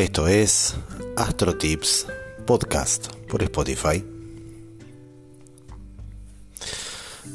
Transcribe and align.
Esto 0.00 0.28
es 0.28 0.76
Astro 1.14 1.58
Tips 1.58 2.06
Podcast 2.46 3.08
por 3.28 3.42
Spotify. 3.42 4.02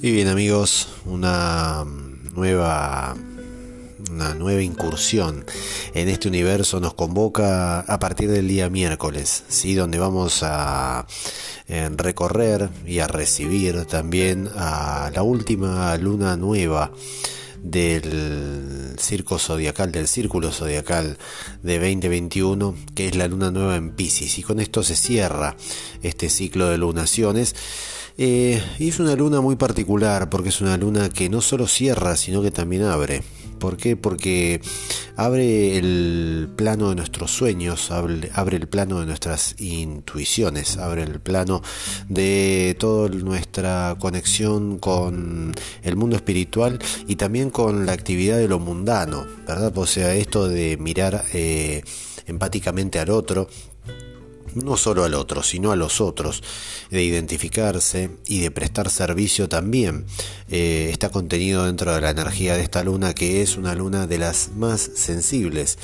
Y 0.01 0.11
bien 0.11 0.27
amigos, 0.27 0.87
una 1.05 1.85
nueva 2.33 3.15
una 4.09 4.33
nueva 4.33 4.63
incursión 4.63 5.45
en 5.93 6.09
este 6.09 6.27
universo 6.27 6.79
nos 6.79 6.95
convoca 6.95 7.81
a 7.81 7.99
partir 7.99 8.31
del 8.31 8.47
día 8.47 8.67
miércoles, 8.67 9.43
¿sí? 9.47 9.75
donde 9.75 9.99
vamos 9.99 10.41
a 10.41 11.05
eh, 11.67 11.87
recorrer 11.95 12.71
y 12.87 12.97
a 12.97 13.05
recibir 13.05 13.85
también 13.85 14.49
a 14.55 15.11
la 15.13 15.21
última 15.21 15.95
luna 15.97 16.35
nueva 16.35 16.91
del 17.65 18.95
circo 18.99 19.39
zodiacal, 19.39 19.91
del 19.91 20.07
círculo 20.07 20.51
zodiacal 20.51 21.17
de 21.63 21.79
2021, 21.79 22.75
que 22.93 23.07
es 23.07 23.15
la 23.15 23.27
luna 23.27 23.51
nueva 23.51 23.75
en 23.75 23.91
Pisces. 23.91 24.37
Y 24.37 24.43
con 24.43 24.59
esto 24.59 24.83
se 24.83 24.95
cierra 24.95 25.57
este 26.03 26.29
ciclo 26.29 26.69
de 26.69 26.77
lunaciones. 26.77 27.55
Eh, 28.17 28.63
y 28.79 28.89
es 28.89 28.99
una 28.99 29.15
luna 29.15 29.41
muy 29.41 29.55
particular 29.55 30.29
porque 30.29 30.49
es 30.49 30.61
una 30.61 30.77
luna 30.77 31.09
que 31.09 31.27
no 31.27 31.41
solo 31.41 31.67
cierra, 31.67 32.15
sino 32.15 32.41
que 32.41 32.51
también 32.51 32.83
abre. 32.83 33.23
¿Por 33.65 33.77
qué? 33.77 33.97
Porque 33.97 34.61
abre 35.15 35.79
el 35.79 36.49
plano 36.55 36.89
de 36.89 36.95
nuestros 36.95 37.31
sueños, 37.31 37.89
abre, 37.89 38.57
el 38.57 38.67
plano 38.67 38.99
de 38.99 39.07
nuestras 39.07 39.59
intuiciones, 39.59 40.77
abre 40.77 41.01
el 41.01 41.19
plano 41.19 41.63
de 42.07 42.75
toda 42.79 43.09
nuestra 43.09 43.95
conexión 43.97 44.77
con 44.77 45.51
el 45.81 45.95
mundo 45.95 46.15
espiritual 46.15 46.77
y 47.07 47.15
también 47.15 47.49
con 47.49 47.87
la 47.87 47.93
actividad 47.93 48.37
de 48.37 48.47
lo 48.47 48.59
mundano, 48.59 49.25
¿verdad? 49.47 49.75
O 49.75 49.87
sea, 49.87 50.13
esto 50.13 50.47
de 50.47 50.77
mirar 50.77 51.25
eh, 51.33 51.81
empáticamente 52.27 52.99
al 52.99 53.09
otro, 53.09 53.47
no 54.55 54.77
solo 54.77 55.03
al 55.03 55.13
otro, 55.13 55.43
sino 55.43 55.71
a 55.71 55.75
los 55.75 56.01
otros, 56.01 56.43
de 56.89 57.03
identificarse 57.03 58.09
y 58.25 58.41
de 58.41 58.51
prestar 58.51 58.89
servicio 58.89 59.47
también. 59.49 60.05
Eh, 60.49 60.89
está 60.91 61.09
contenido 61.09 61.65
dentro 61.65 61.93
de 61.93 62.01
la 62.01 62.09
energía 62.09 62.55
de 62.55 62.63
esta 62.63 62.83
luna 62.83 63.13
que 63.13 63.41
es 63.41 63.57
una 63.57 63.75
luna 63.75 64.07
de 64.07 64.17
las 64.17 64.49
más 64.55 64.81
sensibles, 64.95 65.77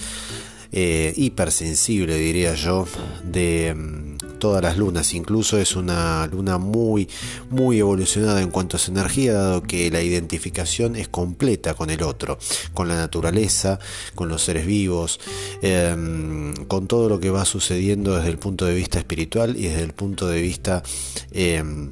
eh, 0.71 1.13
hipersensible 1.17 2.15
diría 2.17 2.55
yo, 2.55 2.87
de 3.23 3.75
mm, 3.75 4.10
todas 4.41 4.61
las 4.61 4.75
lunas. 4.75 5.13
Incluso 5.13 5.57
es 5.59 5.75
una 5.77 6.27
luna 6.27 6.57
muy, 6.57 7.07
muy 7.49 7.79
evolucionada 7.79 8.41
en 8.41 8.49
cuanto 8.49 8.75
a 8.75 8.79
su 8.79 8.91
energía, 8.91 9.33
dado 9.33 9.61
que 9.61 9.89
la 9.91 10.01
identificación 10.01 10.97
es 10.97 11.07
completa 11.07 11.75
con 11.75 11.91
el 11.91 12.01
otro, 12.01 12.39
con 12.73 12.87
la 12.89 12.95
naturaleza, 12.95 13.79
con 14.15 14.27
los 14.27 14.41
seres 14.41 14.65
vivos, 14.65 15.19
em, 15.61 16.53
con 16.65 16.87
todo 16.87 17.07
lo 17.07 17.19
que 17.19 17.29
va 17.29 17.45
sucediendo 17.45 18.17
desde 18.17 18.29
el 18.29 18.39
punto 18.39 18.65
de 18.65 18.73
vista 18.73 18.97
espiritual 18.97 19.55
y 19.55 19.67
desde 19.67 19.83
el 19.83 19.93
punto 19.93 20.27
de 20.27 20.41
vista... 20.41 20.83
Em, 21.31 21.91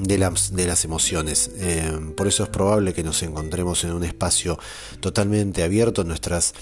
de 0.00 0.18
las, 0.18 0.54
de 0.54 0.66
las 0.66 0.84
emociones. 0.84 1.50
Em, 1.58 2.12
por 2.12 2.26
eso 2.26 2.42
es 2.44 2.48
probable 2.48 2.94
que 2.94 3.02
nos 3.02 3.22
encontremos 3.22 3.84
en 3.84 3.92
un 3.92 4.04
espacio 4.04 4.58
totalmente 5.00 5.62
abierto. 5.62 6.04
Nuestras 6.04 6.54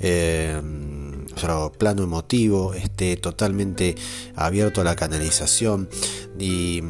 eh, 0.00 0.60
nuestro 0.62 1.72
plano 1.72 2.02
emotivo 2.02 2.74
esté 2.74 3.16
totalmente 3.16 3.94
abierto 4.34 4.80
a 4.80 4.84
la 4.84 4.96
canalización 4.96 5.88
y, 6.38 6.82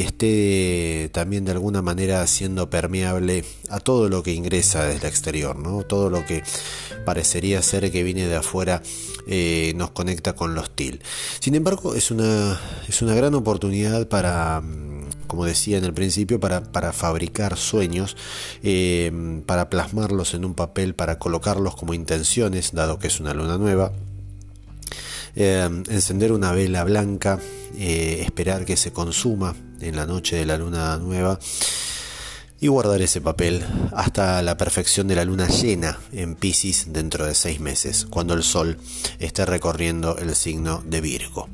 esté 0.00 1.10
también 1.12 1.44
de 1.44 1.52
alguna 1.52 1.82
manera 1.82 2.26
siendo 2.26 2.68
permeable 2.70 3.44
a 3.68 3.78
todo 3.78 4.08
lo 4.08 4.22
que 4.22 4.32
ingresa 4.32 4.84
desde 4.84 5.00
el 5.00 5.06
exterior, 5.06 5.56
¿no? 5.56 5.82
todo 5.82 6.10
lo 6.10 6.24
que 6.24 6.42
parecería 7.04 7.60
ser 7.62 7.90
que 7.92 8.02
viene 8.02 8.26
de 8.26 8.36
afuera 8.36 8.82
eh, 9.26 9.72
nos 9.76 9.90
conecta 9.90 10.34
con 10.34 10.54
lo 10.54 10.62
hostil. 10.62 11.02
Sin 11.40 11.54
embargo, 11.54 11.94
es 11.94 12.10
una, 12.10 12.60
es 12.88 13.02
una 13.02 13.14
gran 13.14 13.34
oportunidad 13.34 14.08
para 14.08 14.62
como 15.26 15.44
decía 15.44 15.78
en 15.78 15.84
el 15.84 15.92
principio, 15.94 16.40
para, 16.40 16.62
para 16.62 16.92
fabricar 16.92 17.56
sueños, 17.56 18.16
eh, 18.62 19.42
para 19.46 19.70
plasmarlos 19.70 20.34
en 20.34 20.44
un 20.44 20.54
papel, 20.54 20.94
para 20.94 21.18
colocarlos 21.18 21.76
como 21.76 21.94
intenciones, 21.94 22.72
dado 22.72 22.98
que 22.98 23.08
es 23.08 23.20
una 23.20 23.34
luna 23.34 23.58
nueva. 23.58 23.92
Eh, 25.34 25.68
encender 25.90 26.32
una 26.32 26.52
vela 26.52 26.82
blanca, 26.84 27.38
eh, 27.76 28.22
esperar 28.24 28.64
que 28.64 28.76
se 28.76 28.92
consuma 28.92 29.54
en 29.80 29.96
la 29.96 30.06
noche 30.06 30.36
de 30.36 30.46
la 30.46 30.56
luna 30.56 30.96
nueva 30.96 31.38
y 32.60 32.68
guardar 32.68 33.02
ese 33.02 33.20
papel 33.20 33.64
hasta 33.92 34.40
la 34.42 34.56
perfección 34.56 35.08
de 35.08 35.14
la 35.14 35.24
luna 35.24 35.48
llena 35.48 35.98
en 36.12 36.34
Pisces 36.34 36.92
dentro 36.92 37.26
de 37.26 37.34
seis 37.34 37.60
meses, 37.60 38.06
cuando 38.08 38.34
el 38.34 38.42
Sol 38.42 38.78
esté 39.18 39.44
recorriendo 39.44 40.16
el 40.18 40.34
signo 40.34 40.82
de 40.86 41.00
Virgo. 41.00 41.48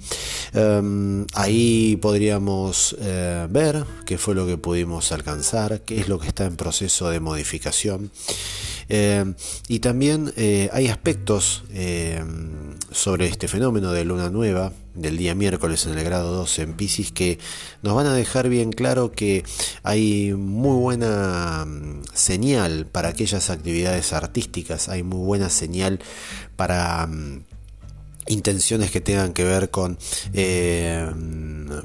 Em, 0.52 1.26
ahí 1.34 1.96
podríamos 1.96 2.96
eh, 3.00 3.46
ver 3.50 3.84
qué 4.06 4.18
fue 4.18 4.34
lo 4.34 4.46
que 4.46 4.58
pudimos 4.58 5.12
alcanzar, 5.12 5.80
qué 5.80 6.00
es 6.00 6.08
lo 6.08 6.18
que 6.18 6.28
está 6.28 6.44
en 6.44 6.56
proceso 6.56 7.10
de 7.10 7.20
modificación. 7.20 8.10
Em, 8.88 9.34
y 9.68 9.78
también 9.80 10.32
eh, 10.36 10.68
hay 10.72 10.88
aspectos 10.88 11.64
em, 11.72 12.71
sobre 12.92 13.26
este 13.26 13.48
fenómeno 13.48 13.92
de 13.92 14.04
luna 14.04 14.30
nueva 14.30 14.72
del 14.94 15.16
día 15.16 15.34
miércoles 15.34 15.86
en 15.86 15.96
el 15.98 16.04
grado 16.04 16.32
12 16.32 16.62
en 16.62 16.74
Pisces 16.74 17.12
que 17.12 17.38
nos 17.82 17.94
van 17.94 18.06
a 18.06 18.14
dejar 18.14 18.48
bien 18.48 18.72
claro 18.72 19.12
que 19.12 19.44
hay 19.82 20.32
muy 20.34 20.76
buena 20.78 21.64
mm, 21.66 22.02
señal 22.12 22.86
para 22.86 23.08
aquellas 23.08 23.50
actividades 23.50 24.12
artísticas, 24.12 24.88
hay 24.88 25.02
muy 25.02 25.24
buena 25.24 25.48
señal 25.48 26.00
para 26.56 27.06
mm, 27.06 27.44
intenciones 28.32 28.90
que 28.90 29.00
tengan 29.00 29.32
que 29.32 29.44
ver 29.44 29.70
con, 29.70 29.98
eh, 30.32 31.08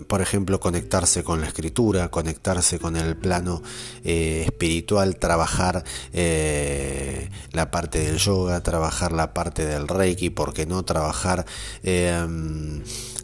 por 0.07 0.21
ejemplo, 0.21 0.59
conectarse 0.59 1.23
con 1.23 1.41
la 1.41 1.47
escritura, 1.47 2.09
conectarse 2.09 2.79
con 2.79 2.95
el 2.95 3.15
plano 3.15 3.61
eh, 4.03 4.43
espiritual, 4.45 5.17
trabajar 5.17 5.83
eh, 6.13 7.29
la 7.51 7.71
parte 7.71 7.99
del 7.99 8.17
yoga, 8.17 8.61
trabajar 8.63 9.11
la 9.11 9.33
parte 9.33 9.65
del 9.65 9.87
reiki, 9.87 10.29
¿por 10.29 10.53
qué 10.53 10.65
no 10.65 10.83
trabajar 10.83 11.45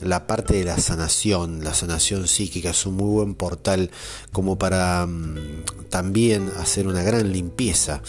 la 0.01 0.27
parte 0.27 0.55
de 0.55 0.63
la 0.63 0.77
sanación, 0.77 1.63
la 1.63 1.73
sanación 1.73 2.27
psíquica? 2.27 2.71
Es 2.71 2.85
un 2.85 2.95
muy 2.95 3.09
buen 3.09 3.35
portal 3.35 3.91
como 4.31 4.57
para 4.57 5.05
mm, 5.05 5.63
también 5.89 6.51
hacer 6.57 6.87
una 6.87 7.03
gran 7.03 7.31
limpieza 7.31 8.01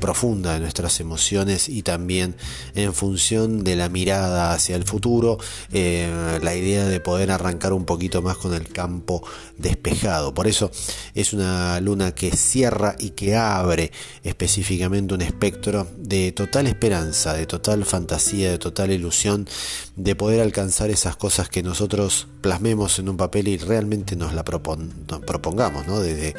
profunda 0.00 0.54
de 0.54 0.60
nuestras 0.60 0.98
emociones 1.00 1.68
y 1.68 1.82
también 1.82 2.34
en 2.74 2.94
función 2.94 3.64
de 3.64 3.76
la 3.76 3.88
mirada 3.88 4.52
hacia 4.52 4.76
el 4.76 4.84
futuro, 4.84 5.38
eh, 5.72 6.38
la 6.42 6.54
idea 6.54 6.86
de 6.86 7.00
poder 7.00 7.30
arrancar 7.30 7.72
un 7.72 7.84
poquito 7.84 8.22
más 8.22 8.36
con 8.36 8.54
el 8.54 8.68
campo 8.68 9.22
despejado. 9.58 10.34
Por 10.34 10.46
eso 10.46 10.70
es 11.14 11.32
una 11.32 11.80
luna 11.80 12.14
que 12.14 12.30
cierra 12.32 12.96
y 12.98 13.10
que 13.10 13.36
abre 13.36 13.92
específicamente 14.24 15.14
un 15.14 15.22
espectro 15.22 15.86
de 15.96 16.32
total 16.32 16.66
esperanza, 16.66 17.34
de 17.34 17.46
total 17.46 17.84
fantasía, 17.84 18.50
de 18.50 18.58
total 18.58 18.90
ilusión, 18.90 19.48
de 19.96 20.14
poder 20.16 20.40
alcanzar 20.40 20.79
esas 20.88 21.16
cosas 21.16 21.50
que 21.50 21.62
nosotros 21.62 22.28
plasmemos 22.40 22.98
en 22.98 23.10
un 23.10 23.18
papel 23.18 23.48
y 23.48 23.58
realmente 23.58 24.16
nos 24.16 24.32
la 24.32 24.44
propongamos. 24.44 25.86
Desde, 25.86 26.34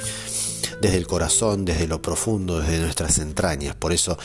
desde 0.81 0.97
el 0.97 1.06
corazón, 1.06 1.66
desde 1.66 1.88
lo 1.88 2.02
profundo, 2.02 2.59
desde 2.59 2.79
nuestras 2.79 3.19
entrañas. 3.19 3.75
Por 3.75 3.94
eso 3.94 4.18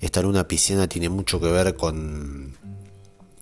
esta 0.00 0.22
luna 0.22 0.46
pisciana 0.46 0.86
tiene 0.86 1.08
mucho 1.08 1.40
que 1.40 1.48
ver 1.48 1.74
con 1.74 2.54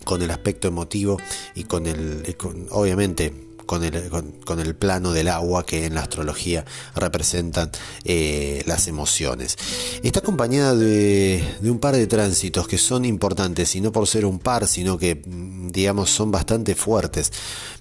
con 0.04 0.22
el 0.22 0.31
aspecto 0.31 0.69
emotivo 0.69 1.19
y 1.54 1.65
con 1.65 1.87
el, 1.87 2.37
obviamente, 2.70 3.32
con 3.66 3.84
el, 3.84 4.10
con, 4.44 4.60
el, 4.60 4.74
plano 4.74 5.12
del 5.12 5.28
agua 5.28 5.64
que 5.64 5.87
en 5.87 5.94
la 5.94 6.02
astrología 6.02 6.64
representan 6.94 7.70
eh, 8.04 8.62
las 8.66 8.88
emociones. 8.88 9.56
Está 10.02 10.20
acompañada 10.20 10.75
de, 10.75 11.44
un 11.62 11.78
par 11.78 11.96
de 11.96 12.06
tránsitos 12.06 12.66
que 12.69 12.78
son 12.78 13.04
importantes, 13.04 13.75
y 13.76 13.81
no 13.81 13.92
por 13.92 14.06
ser 14.06 14.26
un 14.26 14.38
par, 14.38 14.66
sino 14.66 14.98
que 14.98 15.22
mm, 15.25 15.70
digamos 15.70 16.10
son 16.10 16.31
bastante 16.31 16.75
fuertes. 16.75 17.32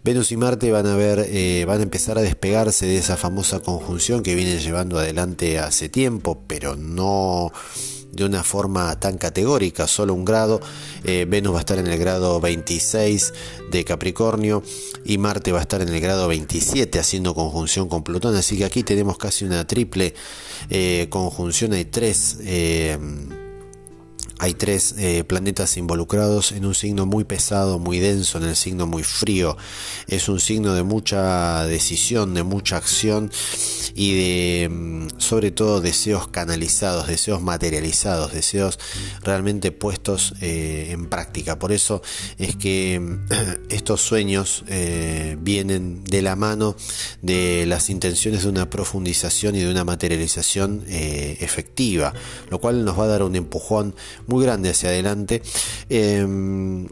Venus 0.03 0.31
y 0.31 0.37
Marte 0.37 0.71
van 0.71 0.87
a 0.87 0.95
ver, 0.95 1.19
eh, 1.29 1.65
van 1.65 1.79
a 1.79 1.83
empezar 1.83 2.17
a 2.17 2.21
despegarse 2.21 2.85
de 2.85 2.97
esa 2.97 3.17
famosa 3.17 3.59
conjunción 3.59 4.23
que 4.23 4.35
vienen 4.35 4.59
llevando 4.59 4.99
adelante 4.99 5.59
hace 5.59 5.89
tiempo, 5.89 6.43
pero 6.47 6.75
no 6.75 7.51
de 8.11 8.25
una 8.25 8.43
forma 8.43 8.99
tan 8.99 9.17
categórica, 9.17 9.87
solo 9.87 10.13
un 10.13 10.25
grado. 10.25 10.59
Eh, 11.03 11.25
Venus 11.27 11.53
va 11.53 11.57
a 11.57 11.61
estar 11.61 11.79
en 11.79 11.87
el 11.87 11.97
grado 11.97 12.39
26 12.39 13.33
de 13.71 13.85
Capricornio 13.85 14.63
y 15.05 15.17
Marte 15.17 15.51
va 15.51 15.59
a 15.59 15.61
estar 15.61 15.81
en 15.81 15.89
el 15.89 15.99
grado 15.99 16.27
27 16.27 16.99
haciendo 16.99 17.33
conjunción 17.33 17.87
con 17.89 18.03
Plutón. 18.03 18.35
Así 18.35 18.57
que 18.57 18.65
aquí 18.65 18.83
tenemos 18.83 19.17
casi 19.17 19.45
una 19.45 19.65
triple 19.65 20.13
eh, 20.69 21.07
conjunción. 21.09 21.73
Hay 21.73 21.85
tres. 21.85 22.37
Eh, 22.41 22.97
hay 24.41 24.53
tres 24.55 24.95
planetas 25.27 25.77
involucrados 25.77 26.51
en 26.51 26.65
un 26.65 26.73
signo 26.73 27.05
muy 27.05 27.23
pesado, 27.23 27.77
muy 27.77 27.99
denso, 27.99 28.39
en 28.39 28.45
el 28.45 28.55
signo 28.55 28.87
muy 28.87 29.03
frío. 29.03 29.55
Es 30.07 30.29
un 30.29 30.39
signo 30.39 30.73
de 30.73 30.83
mucha 30.83 31.65
decisión, 31.65 32.33
de 32.33 32.43
mucha 32.43 32.77
acción 32.77 33.31
y 33.95 34.15
de 34.15 34.69
mm, 34.69 35.07
sobre 35.17 35.51
todo 35.51 35.81
deseos 35.81 36.27
canalizados, 36.27 37.07
deseos 37.07 37.41
materializados, 37.41 38.33
deseos 38.33 38.79
realmente 39.21 39.71
puestos 39.71 40.33
eh, 40.41 40.89
en 40.91 41.07
práctica. 41.07 41.59
Por 41.59 41.71
eso 41.71 42.01
es 42.37 42.55
que 42.55 42.99
mm, 42.99 43.27
estos 43.69 44.01
sueños 44.01 44.63
eh, 44.67 45.37
vienen 45.39 46.03
de 46.03 46.21
la 46.21 46.35
mano 46.35 46.75
de 47.21 47.65
las 47.65 47.89
intenciones 47.89 48.43
de 48.43 48.49
una 48.49 48.69
profundización 48.69 49.55
y 49.55 49.59
de 49.59 49.71
una 49.71 49.83
materialización 49.83 50.83
eh, 50.87 51.37
efectiva, 51.41 52.13
lo 52.49 52.59
cual 52.59 52.85
nos 52.85 52.99
va 52.99 53.05
a 53.05 53.07
dar 53.07 53.23
un 53.23 53.35
empujón 53.35 53.95
muy 54.31 54.43
grande 54.43 54.69
hacia 54.69 54.89
adelante. 54.89 55.41
Em, 55.89 56.87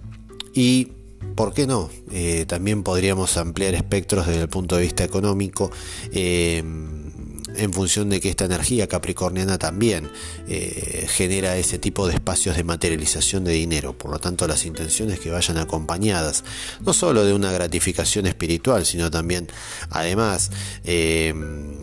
y 0.54 0.90
¿Por 1.36 1.54
qué 1.54 1.68
no? 1.68 1.90
Eh, 2.12 2.44
también 2.50 2.84
podríamos 2.84 3.38
ampliar 3.38 3.74
espectros 3.74 4.28
desde 4.28 4.42
el 4.42 4.50
punto 4.50 4.76
de 4.76 4.82
vista 4.82 5.06
económico. 5.06 5.72
Em, 6.12 7.09
en 7.56 7.74
función 7.74 8.10
de 8.10 8.20
que 8.20 8.30
esta 8.30 8.46
energía 8.46 8.88
capricorniana 8.88 9.58
también 9.58 10.10
eh, 10.48 11.08
genera 11.10 11.58
ese 11.58 11.80
tipo 11.80 12.08
de 12.08 12.14
espacios 12.14 12.56
de 12.56 12.64
materialización 12.64 13.44
de 13.44 13.54
dinero. 13.54 13.98
Por 13.98 14.12
lo 14.12 14.20
tanto, 14.20 14.48
las 14.48 14.66
intenciones 14.66 15.20
que 15.20 15.30
vayan 15.30 15.58
acompañadas 15.58 16.44
no 16.82 16.94
solo 16.94 17.26
de 17.26 17.34
una 17.34 17.52
gratificación 17.52 18.26
espiritual, 18.26 18.86
sino 18.86 19.12
también, 19.12 19.48
además, 19.90 20.52
eh, 20.84 21.34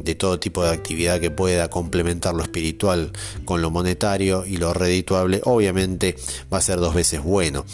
de 0.02 0.14
todo 0.14 0.38
tipo 0.38 0.62
de 0.62 0.70
actividad 0.70 1.20
que 1.20 1.30
pueda 1.30 1.68
complementar 1.68 2.34
lo 2.34 2.42
espiritual 2.42 3.12
con 3.44 3.62
lo 3.62 3.70
monetario 3.70 4.44
y 4.46 4.56
lo 4.56 4.72
redituable, 4.72 5.40
obviamente 5.44 6.16
va 6.52 6.58
a 6.58 6.62
ser 6.62 6.78
dos 6.78 6.94
veces 6.94 7.22
bueno. 7.22 7.64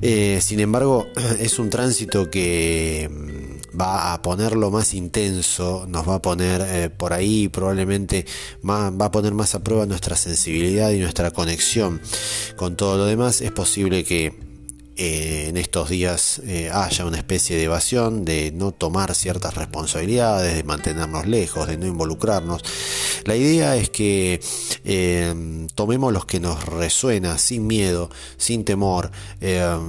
Eh, 0.00 0.40
sin 0.42 0.60
embargo, 0.60 1.08
es 1.40 1.58
un 1.58 1.70
tránsito 1.70 2.30
que 2.30 3.59
va 3.78 4.12
a 4.12 4.22
ponerlo 4.22 4.70
más 4.70 4.94
intenso, 4.94 5.86
nos 5.88 6.08
va 6.08 6.16
a 6.16 6.22
poner 6.22 6.92
por 6.96 7.12
ahí 7.12 7.48
probablemente 7.48 8.26
va 8.68 8.88
a 8.88 9.10
poner 9.10 9.34
más 9.34 9.54
a 9.54 9.60
prueba 9.60 9.86
nuestra 9.86 10.16
sensibilidad 10.16 10.90
y 10.90 10.98
nuestra 10.98 11.30
conexión 11.30 12.00
con 12.56 12.76
todo 12.76 12.96
lo 12.98 13.04
demás. 13.06 13.40
Es 13.40 13.52
posible 13.52 14.04
que 14.04 14.50
eh, 15.02 15.46
en 15.48 15.56
estos 15.56 15.88
días 15.88 16.42
eh, 16.44 16.68
haya 16.70 17.06
una 17.06 17.16
especie 17.16 17.56
de 17.56 17.64
evasión, 17.64 18.26
de 18.26 18.52
no 18.52 18.70
tomar 18.70 19.14
ciertas 19.14 19.54
responsabilidades, 19.54 20.54
de 20.54 20.62
mantenernos 20.62 21.26
lejos, 21.26 21.66
de 21.66 21.78
no 21.78 21.86
involucrarnos. 21.86 22.62
La 23.24 23.34
idea 23.34 23.76
es 23.76 23.88
que 23.88 24.42
eh, 24.84 25.66
tomemos 25.74 26.12
los 26.12 26.26
que 26.26 26.38
nos 26.38 26.66
resuena 26.66 27.38
sin 27.38 27.66
miedo, 27.66 28.10
sin 28.36 28.66
temor, 28.66 29.10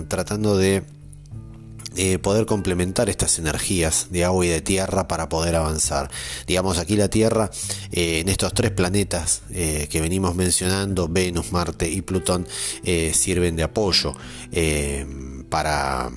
tratando 0.08 0.56
de 0.56 0.84
eh, 1.98 2.20
poder 2.20 2.46
complementar 2.46 3.10
estas 3.10 3.38
energías 3.38 4.08
de 4.12 4.24
agua 4.24 4.46
y 4.46 4.50
de 4.50 4.62
tierra 4.62 5.10
para 5.10 5.28
poder 5.28 5.56
avanzar. 5.56 6.10
Digamos, 6.48 6.78
aquí 6.78 6.96
la 6.96 7.10
Tierra, 7.10 7.52
eh, 7.92 8.20
en 8.20 8.30
estos 8.30 8.54
tres 8.54 8.72
planetas 8.72 9.42
eh, 9.50 9.90
que 9.92 10.00
venimos 10.00 10.34
mencionando, 10.34 11.10
Venus, 11.10 11.52
Marte 11.52 11.90
y 11.90 12.02
Plutón, 12.02 12.48
sirven 13.14 13.58
de 13.58 13.64
apoyo 13.64 14.16
para 15.50 16.10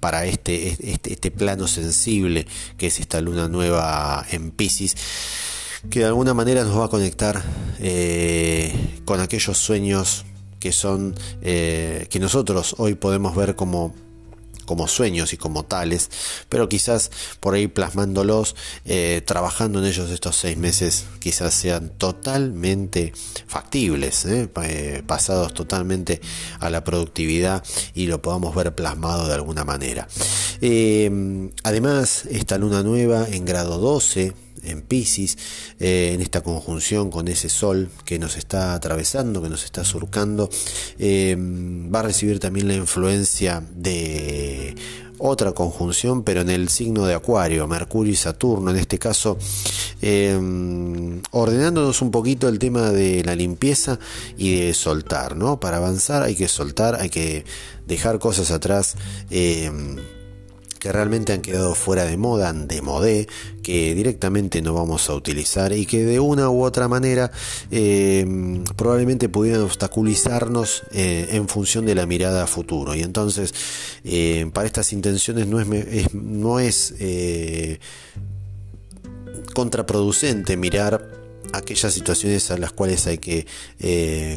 para 0.00 0.26
este, 0.26 0.76
este, 0.90 1.12
este, 1.12 1.30
plano 1.30 1.66
sensible 1.66 2.46
que 2.76 2.88
es 2.88 3.00
esta 3.00 3.22
luna 3.22 3.48
nueva 3.48 4.26
en 4.30 4.50
Pisces 4.50 4.96
que 5.88 6.00
de 6.00 6.04
alguna 6.06 6.34
manera 6.34 6.62
nos 6.64 6.78
va 6.78 6.86
a 6.86 6.88
conectar 6.88 7.42
con 9.06 9.20
aquellos 9.20 9.56
sueños 9.56 10.26
que 10.60 10.72
son 10.72 11.14
que 11.42 12.18
nosotros 12.20 12.74
hoy 12.78 12.96
podemos 12.96 13.34
ver 13.34 13.56
como 13.56 13.94
como 14.64 14.88
sueños 14.88 15.32
y 15.32 15.36
como 15.36 15.64
tales, 15.64 16.10
pero 16.48 16.68
quizás 16.68 17.10
por 17.40 17.54
ahí 17.54 17.66
plasmándolos, 17.66 18.56
eh, 18.84 19.22
trabajando 19.24 19.78
en 19.78 19.86
ellos 19.86 20.10
estos 20.10 20.36
seis 20.36 20.56
meses, 20.56 21.06
quizás 21.20 21.54
sean 21.54 21.90
totalmente 21.90 23.12
factibles, 23.46 24.24
¿eh? 24.26 24.48
Eh, 24.62 25.02
pasados 25.06 25.54
totalmente 25.54 26.20
a 26.60 26.70
la 26.70 26.84
productividad 26.84 27.64
y 27.94 28.06
lo 28.06 28.22
podamos 28.22 28.54
ver 28.54 28.74
plasmado 28.74 29.26
de 29.26 29.34
alguna 29.34 29.64
manera. 29.64 30.08
además, 31.62 32.24
esta 32.30 32.58
luna 32.58 32.82
nueva 32.82 33.26
en 33.28 33.44
grado 33.44 33.78
12, 33.78 34.32
en 34.62 34.82
Pisces, 34.82 35.36
eh, 35.80 36.12
en 36.14 36.20
esta 36.20 36.42
conjunción 36.42 37.10
con 37.10 37.28
ese 37.28 37.48
sol 37.48 37.90
que 38.04 38.18
nos 38.18 38.36
está 38.36 38.74
atravesando, 38.74 39.42
que 39.42 39.48
nos 39.48 39.64
está 39.64 39.84
surcando, 39.84 40.48
eh, 40.98 41.36
va 41.38 42.00
a 42.00 42.04
recibir 42.04 42.38
también 42.38 42.68
la 42.68 42.74
influencia 42.74 43.62
de 43.74 44.74
otra 45.18 45.52
conjunción, 45.52 46.22
pero 46.22 46.40
en 46.40 46.50
el 46.50 46.68
signo 46.68 47.06
de 47.06 47.14
Acuario, 47.14 47.66
Mercurio 47.66 48.12
y 48.12 48.16
Saturno, 48.16 48.70
en 48.70 48.76
este 48.76 48.98
caso, 48.98 49.38
eh, 50.02 50.38
ordenándonos 51.30 52.02
un 52.02 52.10
poquito 52.10 52.48
el 52.48 52.58
tema 52.58 52.90
de 52.90 53.22
la 53.24 53.36
limpieza 53.36 53.98
y 54.36 54.56
de 54.56 54.74
soltar, 54.74 55.36
¿no? 55.36 55.60
Para 55.60 55.76
avanzar 55.76 56.22
hay 56.22 56.34
que 56.34 56.48
soltar, 56.48 56.96
hay 56.96 57.10
que 57.10 57.44
dejar 57.86 58.18
cosas 58.18 58.50
atrás 58.50 58.96
que 60.84 60.92
realmente 60.92 61.32
han 61.32 61.40
quedado 61.40 61.74
fuera 61.74 62.04
de 62.04 62.18
moda, 62.18 62.52
de 62.52 62.82
modé, 62.82 63.26
que 63.62 63.94
directamente 63.94 64.60
no 64.60 64.74
vamos 64.74 65.08
a 65.08 65.14
utilizar 65.14 65.72
y 65.72 65.86
que 65.86 66.04
de 66.04 66.20
una 66.20 66.50
u 66.50 66.62
otra 66.62 66.88
manera 66.88 67.30
eh, 67.70 68.62
probablemente 68.76 69.30
pudieran 69.30 69.62
obstaculizarnos 69.62 70.82
eh, 70.92 71.28
en 71.30 71.48
función 71.48 71.86
de 71.86 71.94
la 71.94 72.04
mirada 72.04 72.44
a 72.44 72.46
futuro. 72.46 72.94
Y 72.94 73.00
entonces, 73.00 73.54
eh, 74.04 74.50
para 74.52 74.66
estas 74.66 74.92
intenciones 74.92 75.46
no 75.46 75.58
es, 75.58 76.12
no 76.12 76.60
es 76.60 76.94
contraproducente 79.54 80.58
mirar 80.58 81.23
aquellas 81.56 81.92
situaciones 81.92 82.50
a 82.50 82.58
las 82.58 82.72
cuales 82.72 83.06
hay 83.06 83.18
que 83.18 83.46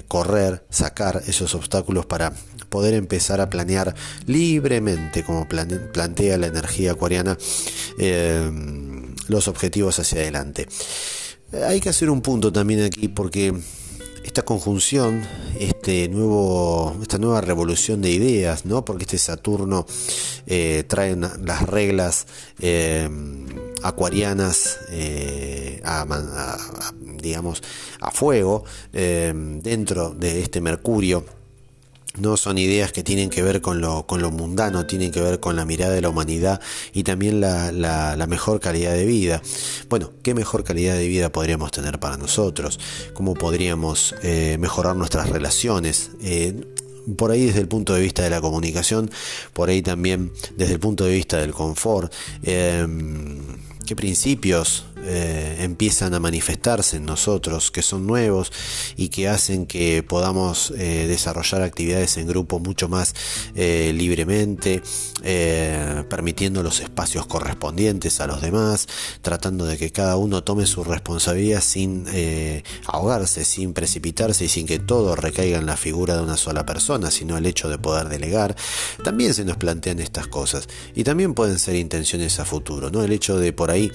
correr, 0.08 0.66
sacar 0.70 1.22
esos 1.28 1.56
obstáculos 1.56 2.06
para 2.06 2.34
poder 2.70 2.94
empezar 2.94 3.42
a 3.42 3.50
planear 3.50 3.96
libremente, 4.26 5.24
como 5.24 5.48
plantea 5.48 6.38
la 6.38 6.48
energía 6.48 6.92
acuariana, 6.92 7.38
eh, 8.00 8.52
los 9.28 9.48
objetivos 9.48 10.00
hacia 10.00 10.22
adelante. 10.22 10.68
Hay 11.68 11.80
que 11.80 11.90
hacer 11.90 12.10
un 12.10 12.22
punto 12.22 12.52
también 12.52 12.84
aquí 12.84 13.08
porque 13.08 13.54
esta 14.24 14.44
conjunción, 14.44 15.26
este 15.58 16.10
nuevo, 16.10 16.98
esta 17.02 17.18
nueva 17.18 17.40
revolución 17.40 18.02
de 18.02 18.12
ideas, 18.12 18.66
¿no? 18.66 18.84
porque 18.84 19.06
este 19.06 19.18
Saturno 19.18 19.86
eh, 20.46 20.84
trae 20.88 21.16
las 21.16 21.62
reglas 21.64 22.28
eh, 22.60 23.10
acuarianas 23.84 24.80
digamos, 27.18 27.64
a 28.00 28.12
fuego 28.12 28.64
dentro 28.92 30.12
de 30.12 30.42
este 30.42 30.62
Mercurio 30.62 31.26
no 32.20 32.36
son 32.38 32.58
ideas 32.58 32.92
que 32.92 33.04
tienen 33.04 33.30
que 33.30 33.42
ver 33.42 33.62
con 33.62 33.80
lo, 33.80 34.08
con 34.08 34.22
lo 34.22 34.32
mundano, 34.32 34.86
tienen 34.86 35.12
que 35.12 35.22
ver 35.22 35.40
con 35.40 35.56
la 35.56 35.66
mirada 35.66 35.94
de 35.94 36.02
la 36.02 36.10
humanidad 36.10 36.60
y 36.94 37.04
también 37.04 37.40
la, 37.40 37.72
la, 37.72 38.28
mejor 38.28 38.60
calidad 38.60 38.94
de 38.94 39.06
vida. 39.06 39.42
Bueno, 39.90 40.12
¿qué 40.24 40.34
mejor 40.34 40.64
calidad 40.64 40.96
de 40.96 41.08
vida 41.08 41.32
podríamos 41.32 41.72
tener 41.72 42.00
para 42.00 42.18
nosotros? 42.18 42.80
¿Cómo 43.14 43.36
podríamos 43.36 44.16
eh, 44.24 44.58
mejorar 44.60 44.96
nuestras 44.96 45.30
relaciones? 45.30 46.12
Eh, 46.22 46.60
por 47.16 47.32
ahí 47.32 47.46
desde 47.46 47.62
el 47.62 47.70
punto 47.70 47.94
de 47.94 48.02
vista 48.02 48.24
de 48.24 48.30
la 48.30 48.42
comunicación, 48.42 49.10
por 49.54 49.70
ahí 49.70 49.82
también 49.82 50.34
desde 50.58 50.74
el 50.74 50.80
punto 50.80 51.06
de 51.06 51.14
vista 51.14 51.38
del 51.38 51.54
confort. 51.54 52.12
Eh, 52.44 52.86
¿Qué 53.86 53.96
principios 53.96 54.87
eh, 55.06 55.58
empiezan 55.60 56.14
a 56.14 56.20
manifestarse 56.20 56.98
en 56.98 57.06
nosotros, 57.06 57.72
que 57.72 57.82
son 57.82 58.06
nuevos 58.06 58.52
y 58.96 59.10
que 59.10 59.28
hacen 59.28 59.66
que 59.66 60.04
podamos 60.04 60.74
eh, 60.78 61.06
desarrollar 61.08 61.62
actividades 61.62 62.18
en 62.18 62.28
grupo 62.28 62.60
mucho 62.60 62.90
más 62.90 63.14
eh, 63.56 63.94
libremente, 63.96 64.82
permitiendo 66.10 66.64
los 66.64 66.80
espacios 66.80 67.26
correspondientes 67.26 68.22
a 68.22 68.28
los 68.28 68.42
demás, 68.42 68.88
tratando 69.22 69.66
de 69.66 69.78
que 69.78 69.92
cada 69.92 70.16
uno 70.16 70.44
tome 70.44 70.66
su 70.66 70.84
responsabilidad 70.84 71.62
sin 71.62 72.06
ahogarse, 72.86 73.44
sin 73.44 73.74
precipitarse 73.74 74.46
y 74.46 74.48
sin 74.48 74.68
que 74.68 74.80
todo 74.80 75.16
recaiga 75.16 75.58
en 75.58 75.66
la 75.66 75.76
figura 75.76 76.16
de 76.16 76.24
una 76.24 76.38
sola 76.38 76.66
persona, 76.66 77.12
sino 77.12 77.38
el 77.38 77.46
hecho 77.46 77.68
de 77.70 77.78
poder 77.78 78.08
delegar. 78.08 78.56
También 79.04 79.34
se 79.34 79.44
nos 79.44 79.58
plantean 79.58 80.00
estas 80.00 80.28
cosas 80.28 80.68
y 80.96 81.04
también 81.04 81.34
pueden 81.34 81.60
ser 81.60 81.76
intenciones 81.76 82.40
a 82.40 82.46
futuro, 82.46 82.90
¿no? 82.90 83.04
El 83.04 83.12
hecho 83.12 83.38
de 83.38 83.52
por 83.52 83.72
ahí 83.72 83.92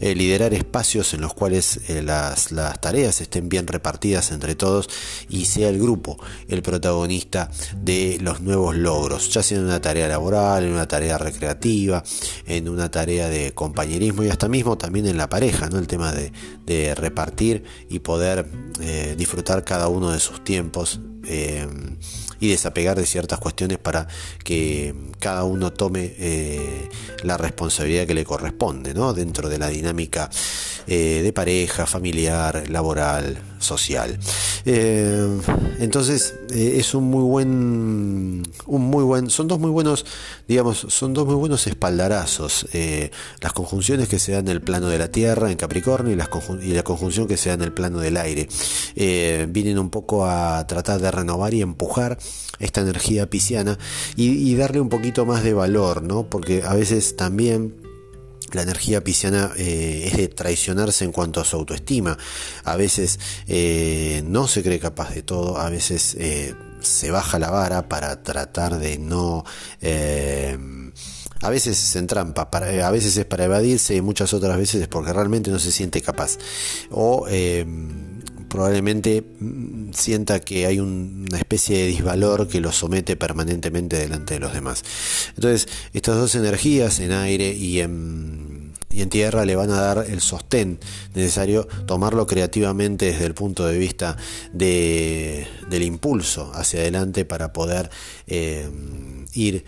liderar 0.00 0.51
espacios 0.52 1.14
en 1.14 1.20
los 1.20 1.34
cuales 1.34 1.80
eh, 1.88 2.02
las, 2.02 2.48
tareas 2.80 3.20
estén 3.20 3.48
bien 3.48 3.66
repartidas 3.66 4.30
entre 4.32 4.54
todos 4.54 4.88
y 5.28 5.46
sea 5.46 5.68
el 5.68 5.78
grupo 5.78 6.18
el 6.48 6.62
protagonista 6.62 7.50
de 7.76 8.18
los 8.20 8.40
nuevos 8.40 8.76
logros, 8.76 9.32
ya 9.32 9.42
sea 9.42 9.58
en 9.58 9.64
una 9.64 9.80
tarea 9.80 10.08
laboral, 10.08 10.64
en 10.64 10.72
una 10.72 10.88
tarea 10.88 11.18
recreativa, 11.18 12.02
en 12.46 12.68
una 12.68 12.90
tarea 12.90 13.28
de 13.28 13.52
compañerismo 13.52 14.22
y 14.22 14.28
hasta 14.28 14.48
mismo 14.48 14.76
también 14.76 15.06
en 15.06 15.16
la 15.16 15.28
pareja, 15.28 15.68
¿no? 15.68 15.78
el 15.78 15.86
tema 15.86 16.12
de, 16.12 16.32
repartir 16.94 17.64
y 17.90 17.98
poder 17.98 18.46
eh, 18.80 19.14
disfrutar 19.16 19.62
cada 19.62 19.88
uno 19.88 20.10
de 20.10 20.20
sus 20.20 20.42
tiempos. 20.42 21.00
Eh, 21.24 21.66
y 22.42 22.48
desapegar 22.48 22.98
de 22.98 23.06
ciertas 23.06 23.38
cuestiones 23.38 23.78
para 23.78 24.08
que 24.42 24.92
cada 25.20 25.44
uno 25.44 25.72
tome 25.72 26.12
eh, 26.18 26.88
la 27.22 27.36
responsabilidad 27.36 28.04
que 28.04 28.14
le 28.14 28.24
corresponde 28.24 28.94
¿no? 28.94 29.14
dentro 29.14 29.48
de 29.48 29.58
la 29.58 29.68
dinámica 29.68 30.28
eh, 30.88 31.20
de 31.22 31.32
pareja, 31.32 31.86
familiar, 31.86 32.64
laboral, 32.68 33.38
social. 33.62 34.18
Eh, 34.64 35.40
entonces 35.78 36.34
es 36.50 36.94
un 36.94 37.04
muy 37.04 37.22
buen, 37.22 38.42
un 38.66 38.82
muy 38.82 39.04
buen, 39.04 39.30
son 39.30 39.48
dos 39.48 39.58
muy 39.58 39.70
buenos, 39.70 40.04
digamos, 40.46 40.86
son 40.88 41.14
dos 41.14 41.26
muy 41.26 41.36
buenos 41.36 41.66
espaldarazos. 41.66 42.66
las 43.40 43.52
conjunciones 43.52 44.08
que 44.08 44.18
se 44.18 44.32
dan 44.32 44.46
en 44.46 44.52
el 44.52 44.60
plano 44.60 44.88
de 44.88 44.98
la 44.98 45.08
Tierra 45.08 45.50
en 45.50 45.56
Capricornio 45.56 46.12
y, 46.12 46.66
y 46.66 46.72
la 46.72 46.82
conjunción 46.82 47.26
que 47.26 47.36
se 47.36 47.48
da 47.48 47.54
en 47.54 47.62
el 47.62 47.72
plano 47.72 47.98
del 47.98 48.16
aire 48.16 48.48
vienen 49.48 49.78
un 49.78 49.90
poco 49.90 50.26
a 50.26 50.66
tratar 50.66 51.00
de 51.00 51.10
renovar 51.10 51.54
y 51.54 51.62
empujar 51.62 52.18
esta 52.62 52.80
energía 52.80 53.28
pisciana 53.28 53.78
y, 54.16 54.54
darle 54.54 54.80
un 54.80 54.88
poquito 54.88 55.26
más 55.26 55.42
de 55.42 55.52
valor, 55.54 56.02
¿no? 56.02 56.24
Porque 56.24 56.62
a 56.64 56.74
veces 56.74 57.16
también 57.16 57.74
la 58.52 58.62
energía 58.62 59.02
pisciana 59.02 59.52
eh, 59.56 60.04
es 60.06 60.16
de 60.16 60.28
traicionarse 60.28 61.04
en 61.04 61.12
cuanto 61.12 61.40
a 61.40 61.44
su 61.44 61.56
autoestima. 61.56 62.16
A 62.64 62.76
veces 62.76 63.18
eh, 63.48 64.22
no 64.26 64.46
se 64.46 64.62
cree 64.62 64.78
capaz 64.78 65.14
de 65.14 65.22
todo, 65.22 65.58
a 65.58 65.70
veces 65.70 66.16
eh, 66.18 66.54
se 66.80 67.10
baja 67.10 67.38
la 67.38 67.50
vara 67.50 67.88
para 67.88 68.22
tratar 68.22 68.78
de 68.78 68.98
no... 68.98 69.44
a 71.40 71.50
veces 71.50 71.76
se 71.76 71.98
entrampa, 71.98 72.50
para, 72.50 72.86
a 72.86 72.90
veces 72.90 73.16
es 73.16 73.24
para 73.24 73.44
evadirse 73.44 73.94
y 73.94 74.00
muchas 74.00 74.32
otras 74.34 74.56
veces 74.56 74.82
es 74.82 74.88
porque 74.88 75.12
realmente 75.12 75.50
no 75.50 75.58
se 75.58 75.72
siente 75.72 76.00
capaz. 76.02 76.38
O 76.90 77.26
probablemente 78.52 79.22
mm, 79.22 79.92
sienta 79.94 80.40
que 80.40 80.66
hay 80.66 80.78
una 80.78 81.38
especie 81.38 81.78
de 81.78 81.86
disvalor 81.86 82.48
que 82.48 82.60
lo 82.60 82.70
somete 82.70 83.16
permanentemente 83.16 83.96
delante 83.96 84.34
de 84.34 84.40
los 84.40 84.52
demás. 84.52 84.84
Entonces, 85.34 85.68
estas 85.94 86.16
dos 86.16 86.34
energías 86.34 87.00
en 87.00 87.12
aire 87.12 87.54
y 87.54 87.80
en, 87.80 88.74
y 88.90 89.00
en 89.00 89.08
tierra 89.08 89.46
le 89.46 89.56
van 89.56 89.70
a 89.70 89.80
dar 89.80 90.04
el 90.06 90.20
sostén 90.20 90.78
necesario, 91.14 91.66
tomarlo 91.86 92.26
creativamente 92.26 93.06
desde 93.06 93.24
el 93.24 93.32
punto 93.32 93.64
de 93.64 93.78
vista 93.78 94.18
de, 94.52 95.46
del 95.70 95.82
impulso 95.82 96.52
hacia 96.54 96.80
adelante 96.80 97.24
para 97.24 97.54
poder 97.54 97.88
eh, 98.26 98.68
ir 99.32 99.64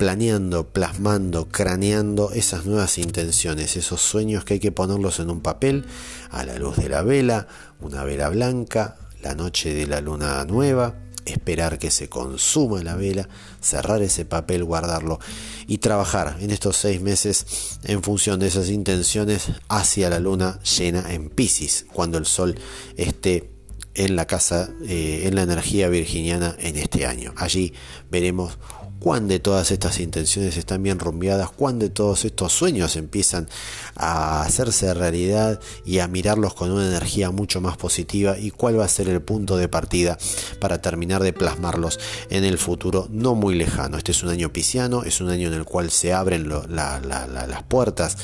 planeando, 0.00 0.66
plasmando, 0.66 1.48
craneando 1.48 2.32
esas 2.32 2.64
nuevas 2.64 2.96
intenciones, 2.96 3.76
esos 3.76 4.00
sueños 4.00 4.46
que 4.46 4.54
hay 4.54 4.58
que 4.58 4.72
ponerlos 4.72 5.20
en 5.20 5.28
un 5.28 5.42
papel, 5.42 5.84
a 6.30 6.42
la 6.42 6.58
luz 6.58 6.78
de 6.78 6.88
la 6.88 7.02
vela, 7.02 7.48
una 7.82 8.02
vela 8.02 8.30
blanca, 8.30 8.96
la 9.22 9.34
noche 9.34 9.74
de 9.74 9.86
la 9.86 10.00
luna 10.00 10.42
nueva, 10.46 10.94
esperar 11.26 11.78
que 11.78 11.90
se 11.90 12.08
consuma 12.08 12.82
la 12.82 12.96
vela, 12.96 13.28
cerrar 13.60 14.00
ese 14.00 14.24
papel, 14.24 14.64
guardarlo 14.64 15.20
y 15.66 15.76
trabajar 15.76 16.38
en 16.40 16.50
estos 16.50 16.78
seis 16.78 17.02
meses 17.02 17.78
en 17.84 18.02
función 18.02 18.40
de 18.40 18.46
esas 18.46 18.70
intenciones 18.70 19.48
hacia 19.68 20.08
la 20.08 20.18
luna 20.18 20.60
llena 20.62 21.12
en 21.12 21.28
Pisces, 21.28 21.84
cuando 21.92 22.16
el 22.16 22.24
sol 22.24 22.58
esté 22.96 23.50
en 23.94 24.16
la 24.16 24.26
casa, 24.26 24.70
eh, 24.86 25.24
en 25.26 25.34
la 25.34 25.42
energía 25.42 25.90
virginiana 25.90 26.56
en 26.58 26.76
este 26.76 27.04
año. 27.04 27.34
Allí 27.36 27.74
veremos 28.10 28.56
cuán 29.00 29.26
de 29.26 29.40
todas 29.40 29.70
estas 29.70 29.98
intenciones 29.98 30.56
están 30.56 30.82
bien 30.82 30.98
rumbeadas, 30.98 31.50
cuán 31.50 31.78
de 31.78 31.88
todos 31.88 32.24
estos 32.24 32.52
sueños 32.52 32.96
empiezan 32.96 33.48
a 33.96 34.42
hacerse 34.42 34.92
realidad 34.94 35.58
y 35.84 35.98
a 35.98 36.06
mirarlos 36.06 36.54
con 36.54 36.70
una 36.70 36.86
energía 36.86 37.30
mucho 37.30 37.60
más 37.60 37.76
positiva 37.76 38.38
y 38.38 38.50
cuál 38.50 38.78
va 38.78 38.84
a 38.84 38.88
ser 38.88 39.08
el 39.08 39.22
punto 39.22 39.56
de 39.56 39.68
partida 39.68 40.18
para 40.60 40.82
terminar 40.82 41.22
de 41.22 41.32
plasmarlos 41.32 41.98
en 42.28 42.44
el 42.44 42.58
futuro 42.58 43.08
no 43.10 43.34
muy 43.34 43.54
lejano. 43.54 43.96
Este 43.96 44.12
es 44.12 44.22
un 44.22 44.28
año 44.28 44.52
pisciano, 44.52 45.02
es 45.02 45.20
un 45.20 45.30
año 45.30 45.48
en 45.48 45.54
el 45.54 45.64
cual 45.64 45.90
se 45.90 46.12
abren 46.12 46.48
las 46.48 47.62
puertas 47.64 48.18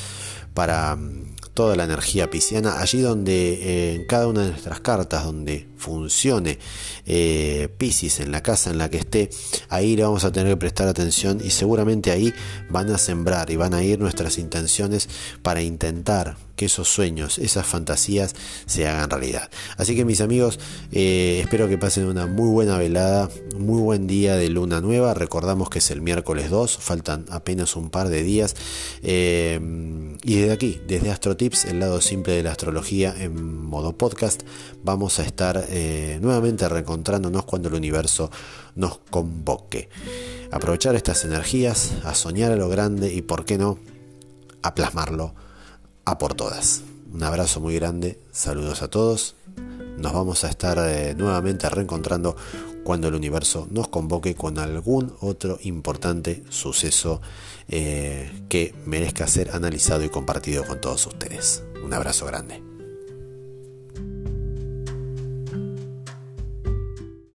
para 0.53 0.95
mm, 0.95 1.36
toda 1.57 1.75
la 1.75 1.85
energía 1.85 2.29
pisciana, 2.29 2.79
allí 2.81 3.01
donde 3.01 3.53
eh, 3.53 3.95
en 3.95 4.05
cada 4.05 4.27
una 4.27 4.43
de 4.43 4.51
nuestras 4.51 4.79
cartas, 4.79 5.23
donde 5.25 5.67
funcione 5.75 6.59
eh, 7.07 7.67
en 7.79 8.31
la 8.31 8.43
casa 8.43 8.69
en 8.69 8.77
la 8.77 8.91
que 8.91 8.97
esté, 8.97 9.31
ahí 9.67 9.95
le 9.95 10.03
vamos 10.03 10.23
a 10.23 10.31
tener 10.31 10.53
que 10.53 10.57
prestar 10.57 10.87
atención 10.87 11.41
y 11.43 11.49
seguramente 11.49 12.11
ahí 12.11 12.31
van 12.69 12.91
a 12.91 12.99
sembrar 12.99 13.49
y 13.49 13.55
van 13.55 13.73
a 13.73 13.81
ir 13.81 13.97
nuestras 13.97 14.37
intenciones 14.37 15.09
para 15.41 15.63
intentar 15.63 16.37
que 16.57 16.65
esos 16.65 16.89
sueños, 16.89 17.37
esas 17.37 17.65
fantasías 17.65 18.35
se 18.65 18.87
hagan 18.87 19.09
realidad. 19.09 19.49
Así 19.77 19.95
que 19.95 20.03
mis 20.03 20.19
amigos, 20.19 20.59
eh, 20.91 21.39
espero 21.41 21.69
que 21.69 21.77
pasen 21.77 22.07
una 22.07 22.25
muy 22.25 22.49
buena 22.49 22.77
velada, 22.79 23.29
muy 23.57 23.79
buen 23.79 24.07
día 24.07 24.35
de 24.35 24.49
luna 24.49 24.81
nueva. 24.81 25.13
Recordamos 25.13 25.69
que 25.69 25.79
es 25.79 25.91
el 25.91 26.01
miércoles 26.01 26.49
2, 26.49 26.77
faltan 26.79 27.25
apenas 27.29 27.75
un 27.75 27.91
par 27.91 28.09
de 28.09 28.23
días. 28.23 28.55
Eh, 29.03 29.59
y 30.23 30.35
desde 30.39 30.51
aquí, 30.51 30.81
desde 30.87 31.11
AstroTips, 31.11 31.65
el 31.65 31.79
lado 31.79 32.01
simple 32.01 32.33
de 32.33 32.43
la 32.43 32.51
astrología 32.51 33.13
en 33.17 33.63
modo 33.63 33.95
podcast, 33.95 34.41
vamos 34.83 35.19
a 35.19 35.23
estar 35.23 35.63
eh, 35.69 36.17
nuevamente 36.21 36.67
reencontrándonos 36.67 37.45
cuando 37.45 37.69
el 37.69 37.75
universo 37.75 38.31
nos 38.75 38.97
convoque. 39.11 39.89
Aprovechar 40.51 40.95
estas 40.95 41.23
energías, 41.23 41.93
a 42.03 42.15
soñar 42.15 42.51
a 42.51 42.55
lo 42.55 42.67
grande 42.67 43.13
y, 43.13 43.21
¿por 43.21 43.45
qué 43.45 43.59
no?, 43.59 43.77
a 44.63 44.73
plasmarlo 44.73 45.35
a 46.07 46.17
por 46.17 46.33
todas. 46.35 46.83
Un 47.13 47.21
abrazo 47.21 47.59
muy 47.59 47.75
grande, 47.75 48.17
saludos 48.31 48.81
a 48.81 48.87
todos. 48.87 49.35
Nos 49.97 50.13
vamos 50.13 50.45
a 50.45 50.49
estar 50.49 50.77
eh, 50.79 51.13
nuevamente 51.17 51.69
reencontrando 51.69 52.37
cuando 52.85 53.09
el 53.09 53.15
universo 53.15 53.67
nos 53.71 53.89
convoque 53.89 54.33
con 54.33 54.57
algún 54.57 55.13
otro 55.19 55.59
importante 55.63 56.43
suceso 56.49 57.21
eh, 57.67 58.31
que 58.47 58.73
merezca 58.85 59.27
ser 59.27 59.51
analizado 59.51 60.05
y 60.05 60.09
compartido 60.09 60.65
con 60.65 60.79
todos 60.79 61.05
ustedes. 61.07 61.63
Un 61.83 61.93
abrazo 61.93 62.25
grande. 62.25 62.66